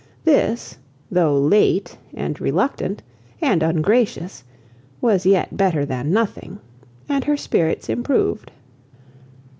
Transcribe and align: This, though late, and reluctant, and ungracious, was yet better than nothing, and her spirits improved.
This, 0.23 0.79
though 1.11 1.37
late, 1.37 1.95
and 2.15 2.41
reluctant, 2.41 3.03
and 3.39 3.61
ungracious, 3.61 4.43
was 4.99 5.27
yet 5.27 5.55
better 5.55 5.85
than 5.85 6.11
nothing, 6.11 6.57
and 7.07 7.23
her 7.25 7.37
spirits 7.37 7.87
improved. 7.87 8.49